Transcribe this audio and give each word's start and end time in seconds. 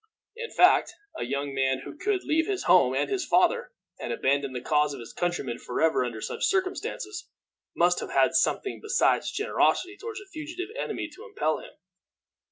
In 0.35 0.49
fact, 0.49 0.95
a 1.15 1.25
young 1.25 1.53
man 1.53 1.81
who 1.85 1.95
could 1.95 2.23
leave 2.23 2.47
his 2.47 2.63
home 2.63 2.95
and 2.95 3.07
his 3.07 3.23
father, 3.23 3.71
and 3.99 4.11
abandon 4.11 4.51
the 4.51 4.59
cause 4.59 4.95
of 4.95 4.99
his 4.99 5.13
countrymen 5.13 5.59
forever 5.59 6.03
under 6.03 6.21
such 6.21 6.43
circumstances, 6.47 7.29
must 7.75 7.99
have 7.99 8.09
had 8.09 8.33
something 8.33 8.79
besides 8.81 9.29
generosity 9.29 9.95
toward 9.97 10.17
a 10.17 10.25
fugitive 10.27 10.75
enemy 10.75 11.07
to 11.09 11.25
impel 11.25 11.59
him. 11.59 11.73